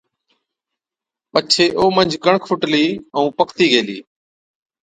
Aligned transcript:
پڇي 1.33 1.65
او 1.79 1.85
منجھ 1.95 2.15
ڪڻڪ 2.23 2.41
ڦُٽلِي 2.49 2.85
ائُون 3.15 3.27
پڪتِي 3.37 3.65
گيلِي۔ 3.71 3.99